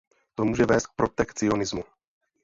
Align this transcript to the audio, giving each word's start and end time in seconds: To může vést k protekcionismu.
To 0.35 0.45
může 0.45 0.65
vést 0.65 0.87
k 0.87 0.93
protekcionismu. 0.95 1.83